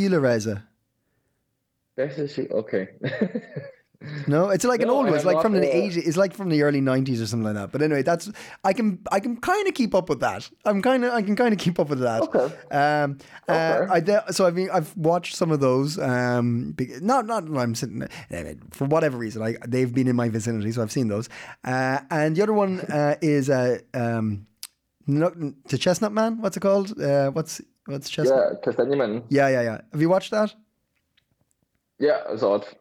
[1.95, 2.49] Besse?
[2.51, 2.87] Okay.
[4.27, 5.15] No, it's like an old one.
[5.15, 5.97] It's like from the eighties.
[6.07, 7.71] It's like from the early nineties or something like that.
[7.71, 8.31] But anyway, that's
[8.63, 10.49] I can I can kind of keep up with that.
[10.65, 12.21] I'm kind of I can kind of keep up with that.
[12.23, 12.53] Okay.
[12.75, 13.17] Um.
[13.47, 13.91] Uh, Okay.
[13.91, 15.97] I de- so I mean I've watched some of those.
[15.99, 16.71] Um.
[16.73, 19.41] be- Not not when I'm sitting anyway, for whatever reason.
[19.41, 21.29] I they've been in my vicinity, so I've seen those.
[21.63, 21.99] Uh.
[22.09, 24.47] And the other one uh, is uh um,
[25.07, 26.41] the Chestnut Man.
[26.41, 26.99] What's it called?
[26.99, 27.31] Uh.
[27.31, 28.59] What's what's Chestnut?
[28.65, 29.23] yeah, Kastanjeman.
[29.29, 29.47] Yeah.
[29.49, 29.61] Yeah.
[29.61, 29.81] Yeah.
[29.91, 30.53] Have you watched that?
[31.99, 32.77] Yeah, I saw it.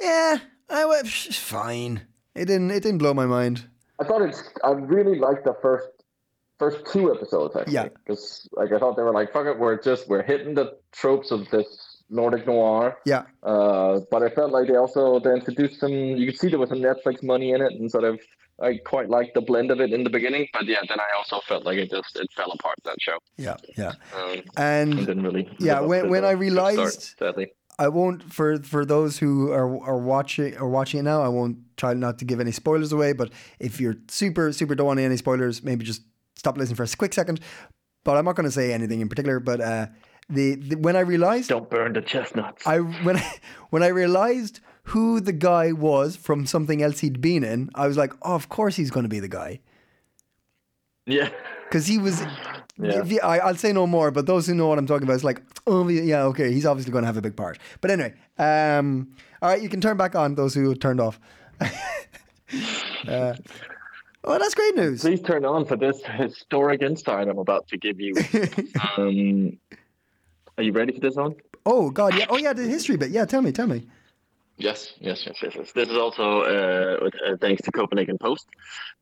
[0.00, 0.38] Yeah.
[0.68, 2.02] I was fine.
[2.34, 2.70] It didn't.
[2.70, 3.66] It didn't blow my mind.
[4.00, 4.42] I thought it's.
[4.64, 5.88] I really liked the first
[6.58, 7.74] first two episodes actually.
[7.74, 7.88] Yeah.
[8.04, 11.30] Because like I thought they were like fuck it, we're just we're hitting the tropes
[11.30, 12.96] of this Nordic noir.
[13.04, 13.22] Yeah.
[13.42, 15.92] Uh, but I felt like they also they introduced some.
[15.92, 18.20] You could see there was some Netflix money in it, and sort of
[18.60, 20.48] I quite liked the blend of it in the beginning.
[20.52, 23.18] But yeah, then I also felt like it just it fell apart that show.
[23.36, 23.56] Yeah.
[23.78, 23.92] Yeah.
[24.16, 25.48] Um, And didn't really.
[25.58, 27.52] Yeah, when- when I good start, realized- sadly.
[27.78, 31.22] I won't for for those who are are watching are watching it now.
[31.22, 33.12] I won't try not to give any spoilers away.
[33.12, 36.02] But if you're super super don't want any spoilers, maybe just
[36.36, 37.40] stop listening for a quick second.
[38.04, 39.40] But I'm not going to say anything in particular.
[39.40, 39.86] But uh,
[40.28, 42.66] the, the when I realized Don't burn the chestnuts.
[42.66, 43.32] I when I
[43.70, 47.96] when I realized who the guy was from something else he'd been in, I was
[47.96, 49.60] like, oh, of course he's going to be the guy
[51.06, 51.30] yeah.
[51.64, 52.22] because he was
[52.78, 53.02] Yeah.
[53.02, 55.24] if I, I'll say no more, but those who know what I'm talking about, it's
[55.24, 57.58] like, oh, yeah, okay, he's obviously going to have a big part.
[57.80, 59.08] But anyway, um,
[59.40, 61.18] all right, you can turn back on those who turned off.
[61.60, 63.34] uh,
[64.24, 65.00] well, that's great news.
[65.00, 68.14] Please turn on for this historic insight I'm about to give you.
[68.96, 69.58] um,
[70.58, 71.36] are you ready for this one?
[71.64, 72.26] Oh God, yeah.
[72.28, 73.10] Oh yeah, the history bit.
[73.10, 73.86] Yeah, tell me, tell me.
[74.58, 75.52] Yes, yes, yes, yes.
[75.56, 75.72] yes.
[75.72, 78.48] This is also uh, with, uh, thanks to Copenhagen Post,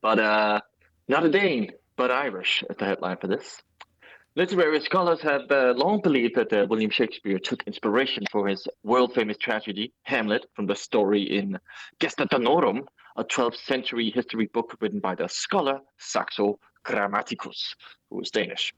[0.02, 0.60] but uh,
[1.08, 3.62] not a Dane, but Irish as the headline for this.
[4.36, 9.36] Literary scholars have uh, long believed that uh, William Shakespeare took inspiration for his world-famous
[9.38, 11.56] tragedy Hamlet from the story in
[12.00, 12.84] Gesta Danorum,
[13.16, 17.76] a 12th century history book written by the scholar Saxo Grammaticus,
[18.10, 18.74] who is Danish.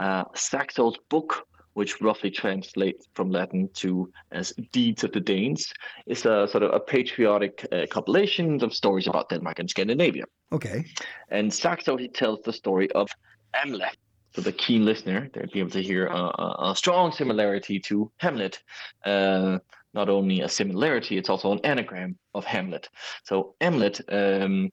[0.00, 5.72] Uh, Saxo's book, which roughly translates from Latin to as Deeds of the Danes,
[6.06, 10.24] is a sort of a patriotic uh, compilation of stories about Denmark and Scandinavia.
[10.52, 10.84] Okay.
[11.28, 13.10] And Saxo, he tells the story of
[13.52, 13.96] Hamlet.
[14.34, 18.10] So the keen listener, they'll be able to hear a, a, a strong similarity to
[18.16, 18.60] Hamlet.
[19.04, 19.58] Uh,
[19.94, 22.88] not only a similarity, it's also an anagram of Hamlet.
[23.24, 24.70] So Hamlet um,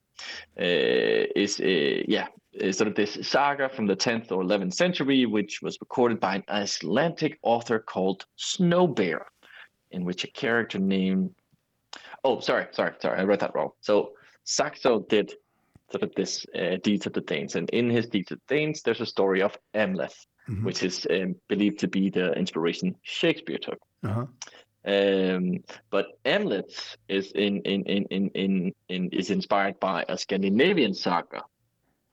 [0.60, 0.64] uh,
[1.36, 5.62] is, uh, yeah, is sort of this saga from the 10th or 11th century, which
[5.62, 9.28] was recorded by an Icelandic author called Snow Bear,
[9.92, 11.32] in which a character named
[12.24, 13.20] Oh, sorry, sorry, sorry.
[13.20, 13.72] I read that wrong.
[13.82, 14.12] So
[14.44, 15.34] Saxo did
[15.92, 18.82] sort of this uh, Deeds of the Danes, and in his Deeds of the Danes,
[18.84, 20.64] there's a story of Amleth, Mhm.
[20.64, 23.80] which is um, believed to be the inspiration Shakespeare took.
[24.04, 24.26] Uh huh.
[24.86, 30.94] Um, but Amleth is in, in, in, in, in, in is inspired by a Scandinavian
[30.94, 31.44] saga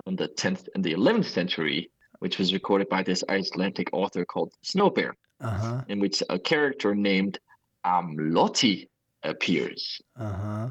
[0.04, 4.52] from the 10th and the 11th century, which was recorded by this Icelandic author called
[4.62, 5.85] Snowbear, Uh huh.
[5.88, 7.38] in which a character named
[7.87, 8.88] Amloti
[9.22, 10.00] appears.
[10.16, 10.70] Uh huh.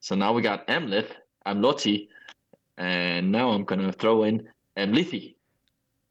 [0.00, 1.12] So now we got Amleth,
[1.46, 2.08] Amloti,
[2.78, 5.34] and now I'm gonna throw in Amlithi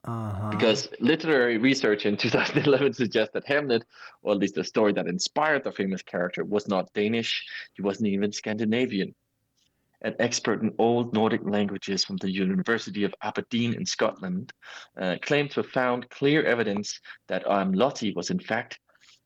[0.08, 0.50] Uh huh.
[0.52, 3.84] because literary research in 2011 suggests that Hamlet,
[4.22, 7.46] or at least the story that inspired the famous character, was not Danish.
[7.74, 9.14] He wasn't even Scandinavian.
[10.04, 14.54] An expert in Old Nordic languages from the University of Aberdeen in Scotland
[14.98, 18.80] uh, claimed to have found clear evidence that Amloti was in fact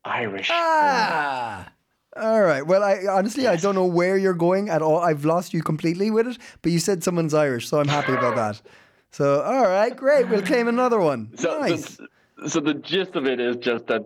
[0.04, 0.48] Irish.
[0.50, 1.70] Ah.
[2.16, 2.66] All right.
[2.66, 4.98] Well, I honestly I don't know where you're going at all.
[4.98, 8.34] I've lost you completely with it, but you said someone's Irish, so I'm happy about
[8.34, 8.62] that.
[9.12, 10.26] So, all right, great.
[10.28, 11.36] We'll claim another one.
[11.36, 11.96] So, nice.
[11.96, 12.06] so,
[12.48, 14.04] so the gist of it is just that,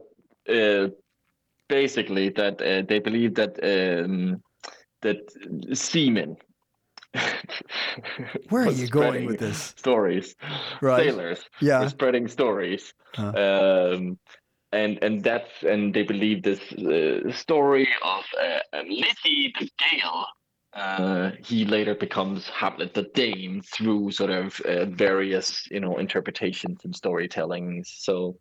[0.49, 0.90] uh,
[1.69, 4.42] basically, that uh, they believe that um,
[5.03, 5.19] that
[5.73, 6.37] seamen.
[8.49, 9.75] Where are you going with this?
[9.77, 10.35] Stories,
[10.81, 11.05] Right.
[11.05, 11.87] sailors Yeah.
[11.87, 13.33] spreading stories, Huh.
[13.37, 14.19] um,
[14.73, 20.27] and and that's and they believe this uh, story of uh, Lizzie the Gale.
[20.77, 26.85] Uh, he later becomes Hamlet the Dane through sort of uh, various, you know, interpretations
[26.85, 27.87] and storytellings.
[27.87, 28.37] So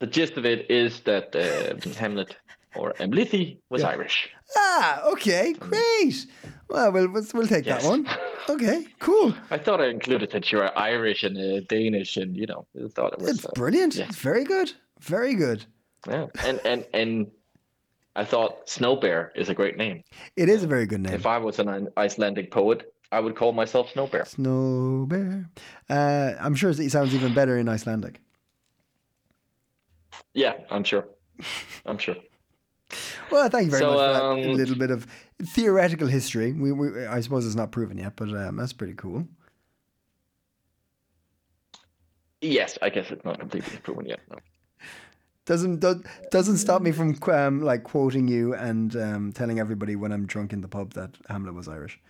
[0.00, 2.36] the gist of it is that uh, Hamlet
[2.74, 3.88] or Amlithi was Yeah.
[3.90, 4.28] Irish.
[4.56, 6.26] Ah, okay, great.
[6.68, 8.06] Well, we'll we'll, take that one.
[8.48, 9.34] Okay, cool.
[9.50, 12.88] I thought I included that you are Irish and uh, Danish, and you know, I
[12.88, 13.30] thought it was.
[13.30, 13.94] It's uh, brilliant.
[13.94, 14.06] yeah.
[14.08, 14.72] It's very good.
[15.00, 15.64] Very good.
[16.06, 17.30] Yeah, and and and
[18.16, 20.04] I thought Snow Bear is a great name.
[20.36, 21.14] It is a very good name.
[21.14, 24.24] If I was an Icelandic poet, I would call myself Snow Bear.
[24.24, 25.50] Snow bear.
[25.90, 28.20] Uh, I'm sure it sounds even better in Icelandic.
[30.32, 31.06] Yeah, I'm sure.
[31.86, 32.16] I'm sure.
[33.30, 35.06] Well, thank you very So, much for that um, little bit of
[35.42, 36.52] theoretical history.
[36.52, 39.26] We, we, I suppose it's not proven yet, but um, that's pretty cool.
[42.40, 44.20] Yes, I guess it's not completely proven yet.
[44.30, 44.36] No.
[45.46, 50.10] Doesn't do, doesn't stop me from um, like quoting you and um, telling everybody when
[50.10, 52.00] I'm drunk in the pub that Hamlet was Irish.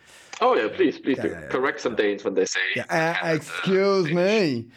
[0.40, 1.46] Oh yeah, please, please do yeah, yeah.
[1.48, 2.60] correct some Danes when they say.
[2.76, 2.84] Yeah,
[3.24, 4.68] uh, excuse me.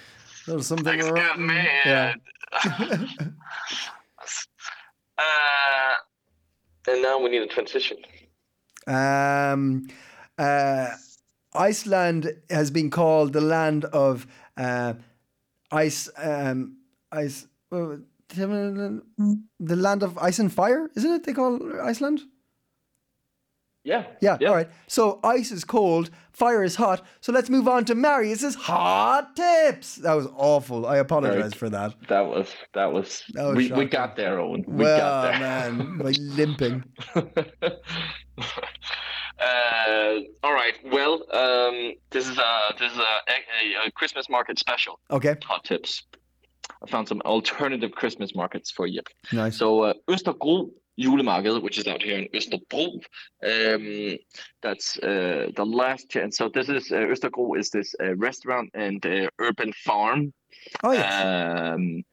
[0.47, 1.45] There's something Excuse wrong.
[1.45, 1.67] me.
[1.85, 2.13] Yeah.
[5.19, 5.95] Uh,
[6.87, 7.97] and now we need a transition.
[8.85, 9.87] Um,
[10.37, 10.89] uh,
[11.53, 14.93] Iceland has been called the land of uh,
[15.71, 16.07] ice.
[16.17, 16.77] Um,
[17.11, 17.47] ice.
[17.71, 17.95] Uh,
[18.29, 19.01] the
[19.59, 21.23] land of ice and fire, isn't it?
[21.23, 22.21] They call Iceland.
[23.87, 24.03] Yeah.
[24.21, 24.67] Yeah, all right.
[24.87, 27.05] So ice is cold, fire is hot.
[27.21, 29.95] So let's move on to Marius's hot tips.
[29.95, 30.85] That was awful.
[30.85, 31.93] I apologize for that.
[32.09, 34.65] That was that was, That was we, we got there, Owen.
[34.67, 35.39] We well, got there.
[35.39, 36.83] man, like limping.
[37.15, 37.21] uh,
[40.43, 40.77] all right.
[40.91, 44.99] Well, um, this is a this is a, a, a Christmas market special.
[45.11, 46.03] Okay, Hot tips.
[46.83, 49.01] I found some alternative Christmas markets for you.
[49.31, 49.57] nice.
[49.57, 53.01] So uh, ØsterGRO Julemarked, which is out here in Österbro.
[53.43, 54.17] Um,
[54.61, 56.37] that's uh, the last chance.
[56.37, 60.33] So this is uh, ØsterGRO is this uh, restaurant and uh, urban farm.
[60.83, 61.25] Oh yes.
[61.25, 62.03] Um,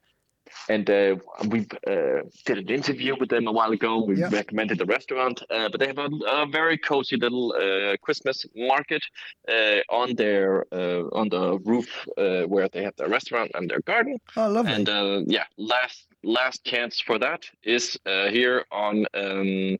[0.68, 1.16] and uh,
[1.48, 4.03] we uh, did an interview with them a while ago.
[4.05, 4.29] We Yeah.
[4.31, 9.03] recommended the restaurant, uh, but they have a, a very cozy little uh, Christmas market
[9.48, 13.81] uh, on their uh, on the roof uh, where they have their restaurant and their
[13.83, 14.16] garden.
[14.37, 14.72] oh, lovely.
[14.74, 19.77] And uh, yeah, last last chance for that is uh, here on um,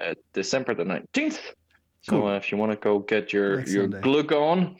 [0.00, 1.40] uh, December the nineteenth.
[2.02, 2.28] So Cool.
[2.28, 4.00] uh, if you want to go get your Next your Sunday.
[4.00, 4.76] glug on,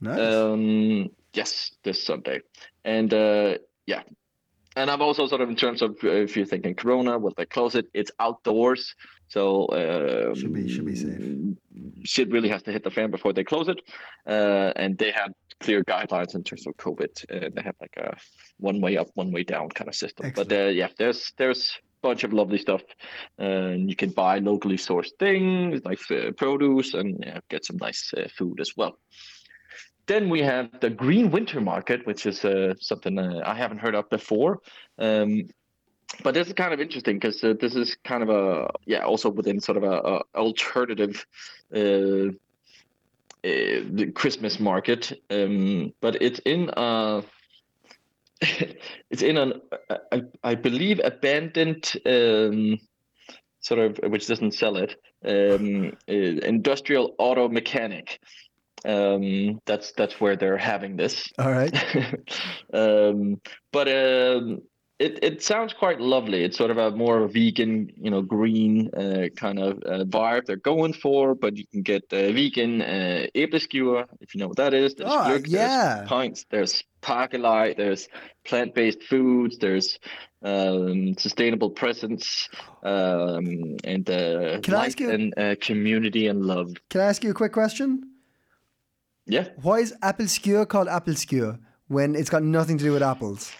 [0.00, 0.34] nice.
[0.34, 2.40] um, yes, this Sunday,
[2.84, 4.02] and uh, yeah,
[4.76, 7.46] and I'm also sort of in terms of uh, if you're thinking Corona, will they
[7.46, 7.86] close it?
[7.94, 8.94] It's outdoors,
[9.28, 11.20] so um, Should be- should be safe.
[12.04, 13.80] Shit really has to hit the fan before they close it,
[14.26, 17.12] uh, and they have clear guidelines in terms of COVID.
[17.30, 18.16] Uh, they have like a
[18.58, 20.32] one way up, one way down kind of system.
[20.34, 22.82] But uh, yeah, there's there's a bunch of lovely stuff,
[23.40, 27.78] uh, and you can buy locally sourced things like uh, produce and yeah, get some
[27.78, 28.98] nice uh, food as well.
[30.06, 33.94] Then we have the Green Winter Market, which is uh, something uh, I haven't heard
[33.94, 34.60] of before.
[34.98, 35.48] Um,
[36.22, 39.28] but this is kind of interesting because uh, this is kind of a yeah also
[39.28, 41.26] within sort of a, a alternative
[41.74, 42.28] uh,
[43.44, 47.22] uh, Christmas market, um, but it's in a
[49.10, 49.60] it's in an
[50.12, 52.78] I, I believe abandoned um,
[53.60, 58.20] sort of which doesn't sell it um, uh, industrial auto mechanic.
[58.86, 61.28] Um, that's that's where they're having this.
[61.38, 61.74] All right.
[62.72, 63.40] um,
[63.72, 64.62] but um,
[64.98, 66.44] it it sounds quite lovely.
[66.44, 70.56] It's sort of a more vegan, you know, green uh, kind of uh, vibe they're
[70.56, 71.34] going for.
[71.34, 74.94] But you can get uh, vegan uh, æbleskiver, if you know what that is.
[74.94, 75.96] There's Oh, yeah.
[75.96, 76.46] There's pints.
[76.50, 77.76] There's pakkeleg.
[77.76, 78.08] There's
[78.44, 79.58] plant-based foods.
[79.58, 79.98] There's
[80.42, 82.48] um, sustainable presents
[82.84, 86.72] um, and uh, Can I ask you- and uh, community and love.
[86.88, 88.12] Can I ask you a quick question?
[89.26, 89.48] Yeah.
[89.60, 91.58] Why is apple skewer called apple skewer
[91.88, 93.52] when it's got nothing to do with apples?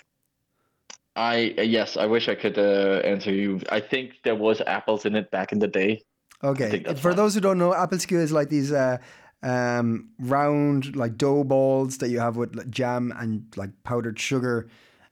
[1.16, 3.61] I uh, yes, I wish I could uh, answer you.
[3.70, 6.02] I think there was apples in it back in the day.
[6.44, 6.85] Okay.
[6.85, 7.16] For fine.
[7.16, 8.98] those who don't know, apple skewer is like these uh,
[9.42, 14.68] um, round like dough balls that you have with like, jam and like powdered sugar,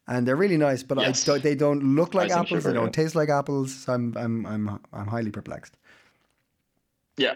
[0.07, 0.83] and they're really nice.
[0.83, 1.27] But Yes.
[1.27, 2.49] I don't, they don't look like apples.
[2.49, 3.03] sugar, they don't yeah.
[3.03, 3.75] taste like apples.
[3.75, 5.79] So I'm I'm I'm I'm highly perplexed.
[7.17, 7.35] Yeah.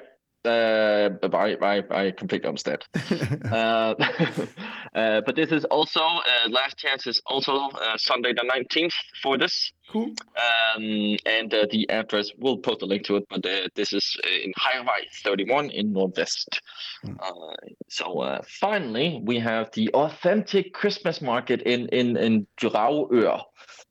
[0.48, 2.84] Uh, I, I, I completely understand.
[3.52, 3.94] uh,
[4.94, 9.37] uh, but this is also uh, last chance is also uh, Sunday the nineteenth for
[9.37, 9.72] this.
[9.90, 10.11] Cool.
[10.37, 13.24] Um, and uh, the address we'll post a link to it.
[13.30, 16.61] But uh, this is in Highway 31 in Nordvest.
[17.04, 17.54] Uh,
[17.88, 23.42] so uh, finally, we have the authentic Christmas market in in in Dragør.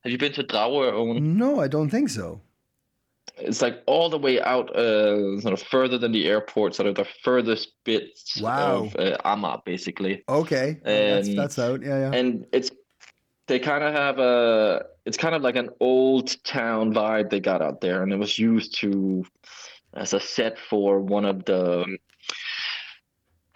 [0.03, 1.37] Have you been to Dragør, Owen?
[1.37, 2.41] No, I don't think so.
[3.39, 6.95] It's like all the way out, uh, sort of further than the airport, sort of
[6.95, 8.85] the furthest bits Wow.
[8.85, 10.23] of uh, Amager, basically.
[10.27, 11.81] Okay, that's Um, that's out.
[11.83, 12.11] Yeah, yeah.
[12.17, 12.71] And it's
[13.47, 17.61] they kind of have a, it's kind of like an old town vibe they got
[17.61, 19.23] out there, and it was used to
[19.93, 21.97] as a set for one of the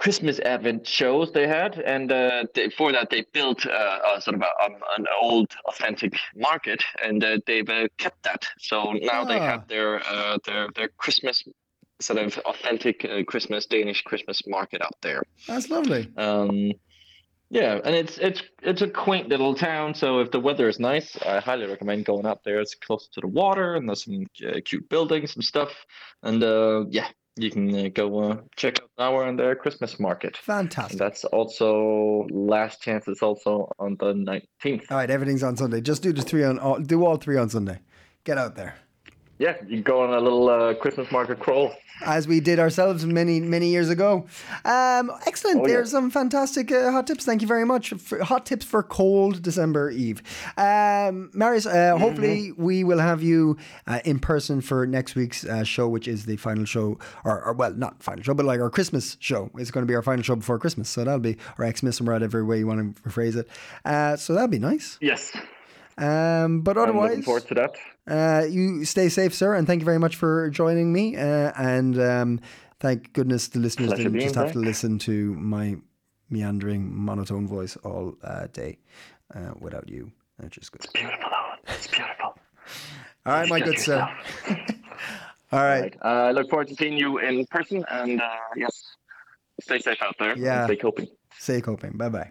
[0.01, 4.35] Christmas Advent shows they had, and uh, they, for that they built uh, a sort
[4.35, 8.41] of a, um, an old authentic market, and uh, they've uh, kept that.
[8.59, 9.45] So now they Ah.
[9.51, 11.43] have their uh, their their Christmas
[11.99, 15.21] sort of authentic uh, Christmas Danish Christmas market out there.
[15.47, 16.03] That's lovely.
[16.17, 16.71] Um,
[17.51, 19.93] yeah, and it's it's it's a quaint little town.
[19.93, 22.59] So if the weather is nice, I highly recommend going out there.
[22.59, 25.71] It's close to the water, and there's some uh, cute buildings and stuff.
[26.23, 30.37] And uh, yeah, you can uh, go uh, check out our and their Christmas market.
[30.37, 30.99] Fantastic.
[30.99, 33.07] that's also last chance.
[33.07, 34.91] is also on the nineteenth.
[34.91, 35.81] All right, everything's on Sunday.
[35.81, 37.79] Just do the three on all, do all three on Sunday.
[38.23, 38.75] Get out there.
[39.41, 41.73] Yeah, you go on a little uh, Christmas market crawl.
[42.05, 44.27] as we did ourselves many many years ago.
[44.65, 45.61] Um, excellent.
[45.61, 45.83] Oh, yeah.
[45.83, 47.25] Some fantastic uh, hot tips.
[47.25, 47.89] Thank you very much.
[48.07, 50.21] For, hot tips for cold December Eve.
[50.57, 55.63] Um, Marius, uh, hopefully we will have you uh, in person for next week's uh,
[55.63, 58.69] show, which is the final show, or, or well, not final show, but like our
[58.69, 59.49] Christmas show.
[59.57, 62.03] It's going to be our final show before Christmas, so that'll be or Xmas or
[62.03, 63.47] whatever way you want to rephrase it.
[63.85, 64.99] Uh, so that'll be nice.
[65.01, 65.31] Yes,
[65.97, 67.73] Um, but I'm looking forward to that.
[68.07, 71.15] Uh, you stay safe, sir, and thank you very much for joining me.
[71.15, 72.39] Uh, and um,
[72.79, 74.53] thank goodness the listeners Pleasure didn't just have there.
[74.53, 75.77] to listen to my
[76.29, 78.77] meandering monotone voice all uh, day
[79.35, 80.85] uh, without you, which is good.
[80.93, 81.59] Beautiful, Owen.
[81.67, 82.37] It's beautiful.
[83.25, 83.99] All right, my good sir.
[85.51, 85.95] All right.
[86.03, 88.95] Uh, I look forward to seeing you in person, and uh, yes,
[89.59, 90.35] stay safe out there.
[90.37, 90.65] Yeah.
[90.65, 91.07] Stay coping.
[91.37, 91.97] Stay coping.
[91.97, 92.29] Bye bye.